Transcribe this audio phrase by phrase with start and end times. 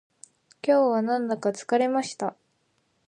[0.63, 2.35] 今日はなんだか疲れました